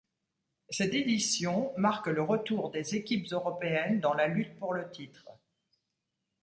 [0.71, 5.27] Cette édition marque le retour des équipes européennes dans la lutte pour le titre.